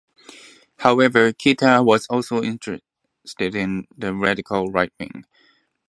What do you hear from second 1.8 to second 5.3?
was also interested in the radical right wing.